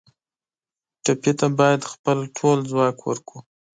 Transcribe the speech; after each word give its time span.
ټپي 1.03 1.31
ته 1.39 1.47
باید 1.59 1.89
خپل 1.93 2.17
ټول 2.37 2.57
ځواک 2.69 2.97
ورکړو. 3.07 3.39